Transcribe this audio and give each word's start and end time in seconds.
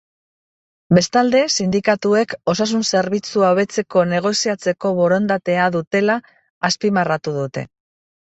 Bestalde, 0.97 1.41
sindikatuek 1.63 2.31
osasun 2.53 2.85
zerbitzua 2.95 3.51
hobetzeko 3.55 4.05
negoziatzeko 4.15 4.93
borondatea 5.01 5.67
dutela 5.77 6.15
azpimarratu 6.71 7.35
dute. 7.39 7.67